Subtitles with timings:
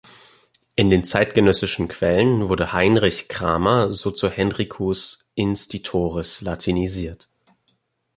[0.75, 7.29] In den zeitgenössischen Quellen wurde "Heinrich Kramer" so zu "Henricus Institoris" latinisiert.